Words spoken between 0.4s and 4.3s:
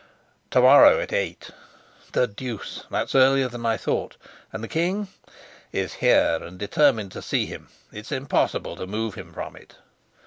"To morrow at eight." "The deuce! That's earlier than I thought.